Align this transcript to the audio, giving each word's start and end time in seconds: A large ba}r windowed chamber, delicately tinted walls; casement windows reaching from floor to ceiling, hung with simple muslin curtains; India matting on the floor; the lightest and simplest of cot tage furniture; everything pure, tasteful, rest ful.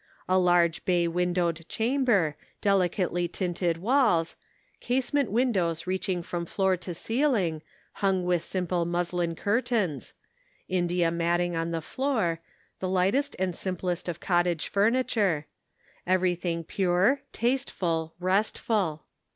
A 0.27 0.39
large 0.39 0.83
ba}r 0.83 1.11
windowed 1.11 1.63
chamber, 1.69 2.35
delicately 2.59 3.27
tinted 3.27 3.77
walls; 3.77 4.35
casement 4.79 5.29
windows 5.29 5.85
reaching 5.85 6.23
from 6.23 6.47
floor 6.47 6.75
to 6.77 6.95
ceiling, 6.95 7.61
hung 8.01 8.25
with 8.25 8.41
simple 8.43 8.83
muslin 8.85 9.35
curtains; 9.35 10.13
India 10.67 11.11
matting 11.11 11.55
on 11.55 11.69
the 11.69 11.83
floor; 11.83 12.39
the 12.79 12.89
lightest 12.89 13.35
and 13.37 13.55
simplest 13.55 14.09
of 14.09 14.19
cot 14.19 14.45
tage 14.45 14.67
furniture; 14.69 15.45
everything 16.07 16.63
pure, 16.63 17.21
tasteful, 17.31 18.15
rest 18.17 18.57
ful. 18.57 19.03